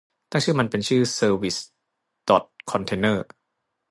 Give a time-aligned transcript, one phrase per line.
[0.31, 1.57] ตั้งชื่อมันเป็นชื่อเซอร์วิส
[2.29, 3.25] ดอทคอนเทอนเนอร์